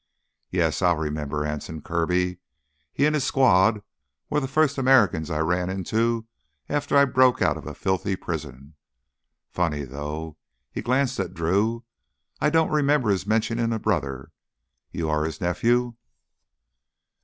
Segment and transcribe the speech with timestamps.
[0.49, 2.39] Yes, I'll remember Anson Kirby.
[2.91, 3.83] He and his squad
[4.31, 6.25] were the first Americans I ran into
[6.67, 8.73] after I broke out of a filthy prison.
[9.51, 14.31] Funny though"—he glanced at Drew—"I don't remember his mentioning a brother.
[14.91, 15.93] You are his nephew?"